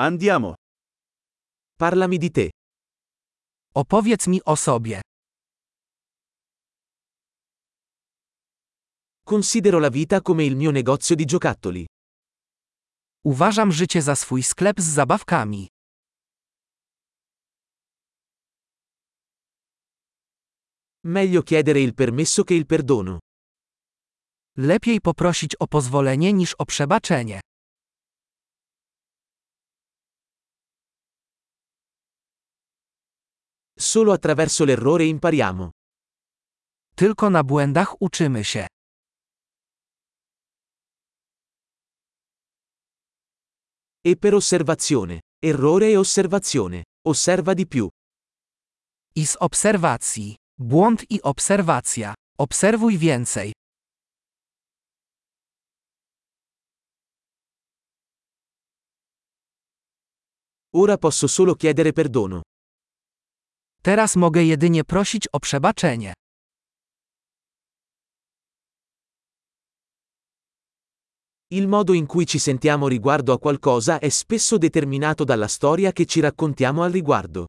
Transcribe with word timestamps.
Andiamo. 0.00 0.54
Parlami 1.76 2.18
di 2.18 2.30
te. 2.30 2.50
Opowiedz 3.74 4.26
mi 4.28 4.40
o 4.44 4.54
sobie. 4.54 5.00
Considero 9.24 9.80
la 9.80 9.88
vita 9.88 10.22
come 10.22 10.44
il 10.44 10.54
mio 10.54 10.70
negozio 10.70 11.16
di 11.16 11.24
giocattoli. 11.24 11.86
Uważam 13.24 13.72
życie 13.72 14.02
za 14.02 14.14
swój 14.16 14.42
sklep 14.42 14.80
z 14.80 14.84
zabawkami. 14.84 15.66
Meglio 21.04 21.42
chiedere 21.42 21.80
il 21.80 21.94
permesso 21.94 22.44
che 22.44 22.54
il 22.54 22.66
perdono. 22.66 23.18
Lepiej 24.56 25.00
poprosić 25.00 25.56
o 25.56 25.66
pozwolenie 25.66 26.32
niż 26.32 26.54
o 26.54 26.64
przebaczenie. 26.66 27.40
Solo 33.88 34.12
attraverso 34.12 34.66
l'errore 34.66 35.06
impariamo. 35.06 35.70
Tylko 36.94 37.30
na 37.30 37.42
błędach 37.42 38.02
uczymy 38.02 38.44
się. 38.44 38.66
E 44.04 44.16
per 44.16 44.34
osservazione. 44.34 45.20
Errore 45.42 45.90
e 45.92 45.96
osservazione. 45.98 46.82
Osserva 47.06 47.54
di 47.54 47.66
più. 47.66 47.88
I 49.14 49.26
z 49.26 49.36
obserwacji. 49.40 50.36
Błąd 50.58 51.10
i 51.10 51.22
obserwacja. 51.22 52.14
Obserwuj 52.38 52.98
więcej. 52.98 53.52
Ora 60.74 60.98
posso 60.98 61.26
solo 61.26 61.54
chiedere 61.54 61.92
perdono. 61.92 62.42
Teraz 63.82 64.16
mogę 64.16 64.44
jedynie 64.44 64.84
prosić 64.84 65.28
o 65.32 65.40
przebaczenie. 65.40 66.12
Il 71.50 71.66
modo 71.66 71.94
in 71.94 72.06
cui 72.06 72.26
ci 72.26 72.38
sentiamo 72.38 72.88
riguardo 72.88 73.32
a 73.32 73.38
qualcosa 73.38 73.98
è 73.98 74.10
spesso 74.10 74.58
determinato 74.58 75.24
dalla 75.24 75.48
storia 75.48 75.92
che 75.92 76.04
ci 76.04 76.20
raccontiamo 76.20 76.82
al 76.84 76.92
riguardo. 76.92 77.46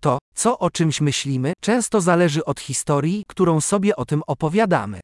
To, 0.00 0.18
co 0.34 0.58
o 0.58 0.70
czymś 0.70 1.00
myślimy, 1.00 1.52
często 1.60 2.00
zależy 2.00 2.44
od 2.44 2.60
historii, 2.60 3.24
którą 3.28 3.60
sobie 3.60 3.96
o 3.96 4.04
tym 4.04 4.22
opowiadamy. 4.26 5.00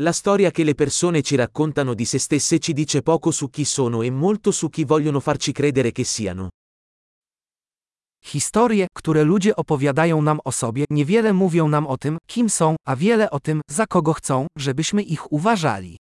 La 0.00 0.10
storia 0.10 0.50
che 0.50 0.64
le 0.64 0.74
persone 0.74 1.22
ci 1.22 1.36
raccontano 1.36 1.94
di 1.94 2.04
se 2.04 2.18
stesse 2.18 2.58
ci 2.58 2.72
dice 2.72 3.00
poco 3.02 3.30
su 3.30 3.48
chi 3.48 3.64
sono 3.64 4.02
e 4.02 4.10
molto 4.10 4.50
su 4.50 4.68
chi 4.68 4.82
vogliono 4.82 5.20
farci 5.20 5.52
credere 5.52 5.92
che 5.92 6.02
siano. 6.02 6.48
Historie, 8.32 8.88
które 8.92 9.22
ludzie 9.22 9.54
opowiadają 9.54 10.20
nam 10.22 10.40
o 10.42 10.50
sobie, 10.50 10.84
niewiele 10.90 11.32
mówią 11.32 11.68
nam 11.68 11.86
o 11.86 11.96
tym, 11.96 12.16
kim 12.26 12.48
są, 12.48 12.74
a 12.88 12.96
wiele 12.96 13.30
o 13.30 13.38
tym, 13.38 13.60
za 13.70 13.86
kogo 13.86 14.12
chcą, 14.12 14.46
żebyśmy 14.58 15.02
ich 15.02 15.32
uważali. 15.32 15.96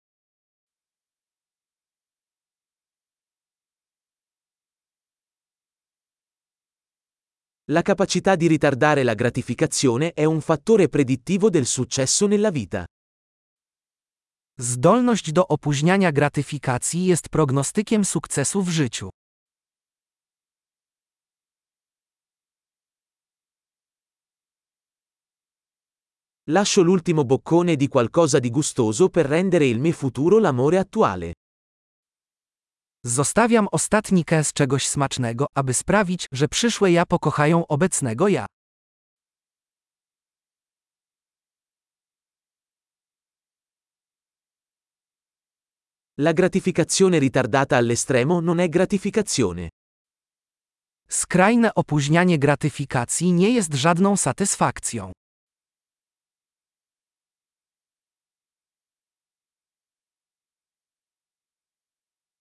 La 7.69 7.81
capacità 7.83 8.35
di 8.35 8.47
ritardare 8.47 9.03
la 9.03 9.13
gratificazione 9.13 10.13
è 10.13 10.25
un 10.25 10.41
fattore 10.41 10.89
predittivo 10.89 11.51
del 11.51 11.67
successo 11.67 12.25
nella 12.25 12.49
vita. 12.49 12.85
Zdolność 14.59 15.31
do 15.31 15.47
opóźniania 15.47 16.11
gratyfikacji 16.11 17.05
jest 17.05 17.29
prognostykiem 17.29 18.05
sukcesu 18.05 18.63
w 18.63 18.69
życiu. 18.69 19.09
Lascio 26.47 26.81
l'ultimo 26.83 27.25
boccone 27.25 27.75
di 27.75 27.87
qualcosa 27.87 28.39
di 28.39 28.51
gustoso 28.51 29.09
per 29.09 29.25
rendere 29.25 29.65
il 29.65 29.79
mio 29.79 29.93
futuro 29.93 30.39
l'amore 30.39 30.77
attuale. 30.77 31.33
Zostawiam 33.05 33.67
ostatni 33.71 34.25
kęs 34.25 34.53
czegoś 34.53 34.87
smacznego, 34.87 35.45
aby 35.55 35.73
sprawić, 35.73 36.27
że 36.31 36.47
przyszłe 36.47 36.91
ja 36.91 37.05
pokochają 37.05 37.67
obecnego 37.67 38.27
ja. 38.27 38.45
La 46.19 46.31
gratificazione 46.31 47.17
ritardata 47.17 47.75
all'estremo 47.75 48.39
non 48.39 48.59
è 48.59 48.69
gratificazione. 48.69 49.69
Skrajne 51.07 51.73
opóźnianie 51.73 52.37
gratyfikacji 52.37 53.31
nie 53.31 53.49
jest 53.49 53.73
żadną 53.73 54.15
satysfakcją. 54.15 55.11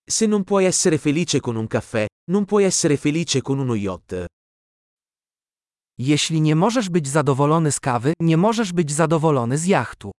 Se 0.08 0.26
non 0.26 0.44
puoi 0.44 0.66
essere 0.66 0.98
felice 0.98 1.40
con 1.40 1.56
un 1.56 1.66
caffè, 1.66 2.06
non 2.30 2.44
puoi 2.44 2.64
essere 2.64 2.98
felice 2.98 3.40
con 3.40 3.58
uno 3.58 3.74
yacht. 3.74 4.26
Jeśli 5.98 6.40
nie 6.40 6.56
możesz 6.56 6.88
być 6.90 7.08
zadowolony 7.08 7.72
z 7.72 7.80
kawy, 7.80 8.12
nie 8.20 8.36
możesz 8.36 8.72
być 8.72 8.92
zadowolony 8.92 9.58
z 9.58 9.66
jachtu. 9.66 10.12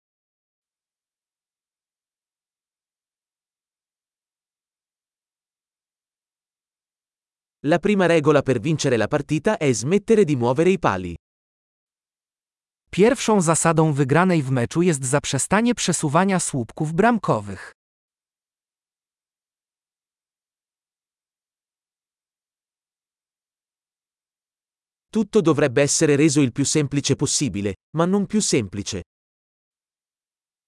La 7.64 7.78
prima 7.78 8.06
regola 8.06 8.42
per 8.42 8.58
vincere 8.58 8.96
la 8.96 9.06
partita 9.06 9.56
è 9.56 9.72
smettere 9.72 10.24
di 10.24 10.34
muovere 10.34 10.70
i 10.70 10.78
pali. 10.78 11.14
Pierwszą 12.90 13.40
zasadą 13.40 13.92
wygranej 13.92 14.42
w 14.42 14.50
meczu 14.50 14.82
jest 14.82 15.04
zaprzestanie 15.04 15.74
przesuwania 15.74 16.40
słupków 16.40 16.92
bramkowych. 16.92 17.72
Tutto 25.10 25.40
dovrebbe 25.42 25.82
essere 25.82 26.16
reso 26.16 26.40
il 26.40 26.52
più 26.52 26.64
semplice 26.64 27.16
possibile, 27.16 27.74
ma 27.94 28.06
non 28.06 28.26
più 28.26 28.40
semplice. 28.40 29.02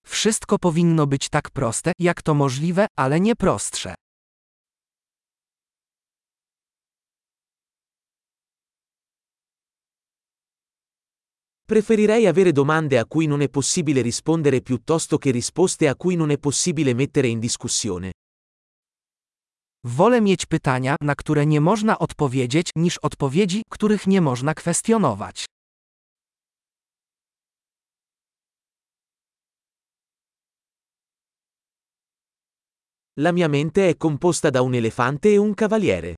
Wszystko 0.07 0.59
powinno 0.59 1.07
być 1.07 1.29
tak 1.29 1.51
proste, 1.51 1.93
jak 1.99 2.23
to 2.23 2.35
możliwe, 2.35 2.87
ale 2.97 3.21
nie 3.21 3.37
prostsze. 3.37 3.95
Preferirei 11.67 12.27
avere 12.27 12.53
domande 12.53 12.99
a 12.99 13.07
cui 13.07 13.27
non 13.27 13.41
è 13.41 13.49
possibile 13.49 14.03
rispondere 14.03 14.61
piuttosto 14.61 15.17
che 15.17 15.31
risposte 15.31 15.89
a 15.89 15.97
cui 15.97 16.15
non 16.15 16.31
è 16.31 16.39
possibile 16.39 16.93
mettere 16.93 17.29
in 17.29 17.41
discussione. 17.41 18.13
Wolę 19.87 20.21
mieć 20.21 20.47
pytania, 20.47 20.97
na 21.01 21.15
które 21.15 21.47
nie 21.47 21.61
można 21.61 21.99
odpowiedzieć, 21.99 22.71
niż 22.77 22.99
odpowiedzi, 22.99 23.63
których 23.71 24.07
nie 24.07 24.21
można 24.21 24.55
kwestionować. 24.55 25.47
La 33.17 33.33
mia 33.33 33.49
mente 33.49 33.89
è 33.89 33.97
composta 33.97 34.51
da 34.51 34.61
un 34.63 34.75
elefante 34.75 35.29
e 35.29 35.39
un 35.39 35.55
cavaliere. 35.55 36.15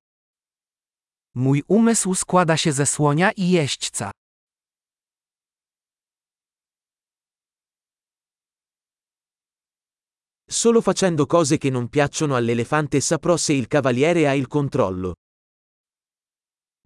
Mój 1.34 1.62
umysł 1.68 2.14
składa 2.14 2.56
się 2.56 2.72
ze 2.72 2.86
słonia 2.86 3.32
i 3.32 3.50
jeźdźca. 3.50 4.10
Solo 10.56 10.80
facendo 10.80 11.26
cose 11.26 11.58
che 11.58 11.68
non 11.68 11.88
piacciono 11.88 12.34
all'elefante 12.34 12.98
saprò 13.00 13.36
se 13.36 13.52
il 13.52 13.66
cavaliere 13.66 14.26
ha 14.26 14.32
il 14.32 14.46
controllo. 14.46 15.12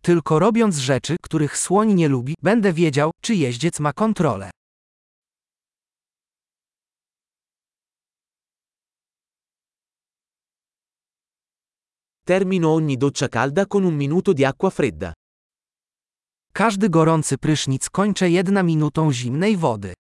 Tylko 0.01 0.39
robiąc 0.39 0.77
rzeczy, 0.77 1.17
których 1.23 1.57
słoń 1.57 1.95
nie 1.95 2.09
lubi, 2.09 2.35
będę 2.43 2.73
wiedział, 2.73 3.11
czy 3.23 3.35
jeździec 3.35 3.81
ma 3.81 3.93
kontrolę. 3.93 4.51
Termino 12.25 12.75
ogni 12.75 12.97
doccia 12.97 13.29
calda 13.29 13.67
con 13.67 13.85
un 13.85 13.97
minuto 13.97 14.33
di 14.33 14.45
acqua 14.45 14.71
fredda. 14.71 15.13
Każdy 16.53 16.89
gorący 16.89 17.39
prysznic 17.39 17.91
kończę 17.91 18.31
jedna 18.31 18.63
minutą 18.63 19.13
zimnej 19.13 19.57
wody. 19.57 19.95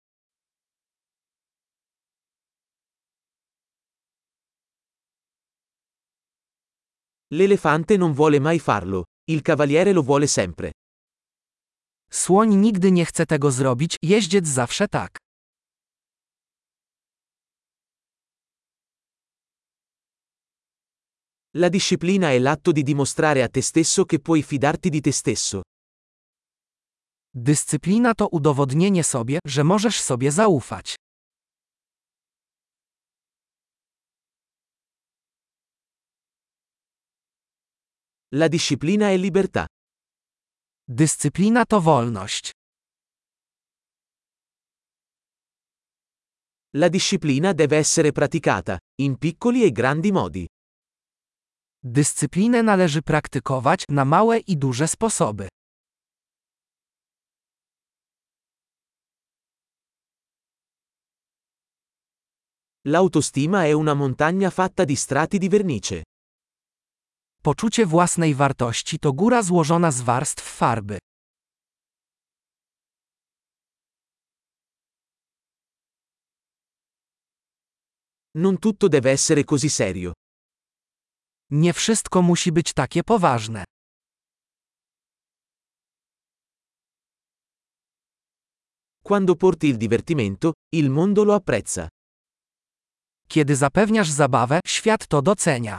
L'elefante 7.33 7.97
non 7.97 8.13
vuole 8.13 8.41
mai 8.41 8.59
farlo, 8.59 9.05
il 9.31 9.41
cavaliere 9.43 9.93
lo 9.93 10.03
vuole 10.03 10.27
sempre. 10.27 10.73
Słoń 12.11 12.57
nigdy 12.57 12.91
nie 12.91 13.05
chce 13.05 13.27
tego 13.27 13.51
zrobić, 13.51 13.97
jeździec 14.03 14.47
zawsze 14.47 14.89
tak. 14.89 15.17
La 21.55 21.69
disciplina 21.69 22.31
è 22.31 22.39
l'atto 22.39 22.73
di 22.73 22.83
dimostrare 22.83 23.43
a 23.43 23.49
te 23.49 23.61
stesso 23.61 24.05
che 24.05 24.21
puoi 24.21 24.43
fidarti 24.43 24.89
di 24.89 25.01
te 25.01 25.13
stesso. 25.13 25.63
Dyscyplina 27.33 28.15
to 28.15 28.29
udowodnienie 28.29 29.05
sobie, 29.05 29.39
że 29.47 29.65
możesz 29.65 30.01
sobie 30.01 30.33
zaufać. 30.33 30.97
La 38.33 38.47
disciplina 38.47 39.09
è 39.11 39.17
libertà. 39.17 39.67
Dyscyplina 40.85 41.65
to 41.65 41.79
wolność. 41.79 42.51
La 46.77 46.89
disciplina 46.89 47.53
deve 47.53 47.77
essere 47.77 48.13
praticata, 48.13 48.79
in 49.03 49.19
piccoli 49.19 49.65
e 49.65 49.73
grandi 49.73 50.13
modi. 50.13 50.47
Dyscyplinę 51.83 52.63
należy 52.63 53.03
praktykować 53.03 53.85
na 53.89 54.05
małe 54.05 54.39
i 54.39 54.57
duże 54.57 54.89
sposoby. 54.89 55.49
L'autostima 62.85 63.65
è 63.67 63.73
una 63.73 63.95
montagna 63.95 64.51
fatta 64.51 64.85
di 64.85 64.97
strati 64.97 65.39
di 65.39 65.49
vernice. 65.49 66.03
Poczucie 67.43 67.87
własnej 67.87 68.35
wartości 68.35 68.99
to 68.99 69.13
góra 69.13 69.43
złożona 69.43 69.91
z 69.91 70.01
warstw 70.01 70.45
farby. 70.57 70.99
Non 78.35 78.59
tutto 78.59 78.89
deve 78.89 79.11
essere 79.11 79.45
così 79.45 79.71
serio. 79.71 80.13
Nie 81.51 81.73
wszystko 81.73 82.23
musi 82.23 82.53
być 82.53 82.73
takie 82.73 83.03
poważne. 83.03 83.65
Quando 89.03 89.37
porti 89.37 89.67
il 89.67 89.77
divertimento, 89.77 90.53
il 90.73 90.91
mondo 90.91 91.25
lo 91.25 91.35
apprezza. 91.35 91.89
Kiedy 93.29 93.57
zapewniasz 93.57 94.11
zabawę, 94.11 94.61
świat 94.67 95.07
to 95.07 95.23
docenia. 95.23 95.79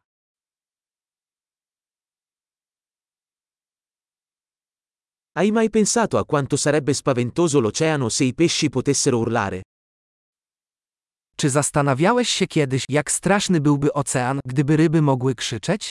Hai 5.33 5.49
mai 5.51 5.69
pensato 5.69 6.17
a 6.17 6.25
quanto 6.25 6.57
sarebbe 6.57 6.93
spaventoso 6.93 7.61
l'oceano 7.61 8.09
se 8.09 8.25
i 8.25 8.33
pesci 8.33 8.69
potessero 8.69 9.17
urlare? 9.17 9.61
Czy 11.35 11.49
zastanawiałeś 11.49 12.29
się 12.29 12.47
kiedyś, 12.47 12.83
jak 12.89 13.11
straszny 13.11 13.61
byłby 13.61 13.93
ocean, 13.93 14.39
gdyby 14.45 14.77
ryby 14.77 15.01
mogły 15.01 15.35
krzyczeć? 15.35 15.89